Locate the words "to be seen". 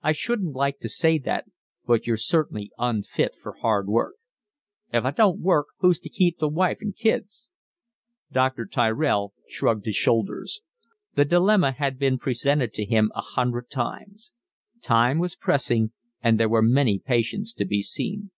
17.54-18.30